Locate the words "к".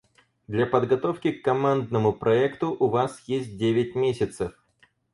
1.31-1.43